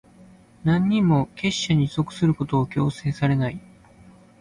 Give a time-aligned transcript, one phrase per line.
[0.63, 3.61] 何人も、結社に属することを強制されない。